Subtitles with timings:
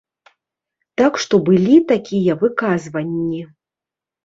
[1.01, 3.45] Так што былі такія выказванні.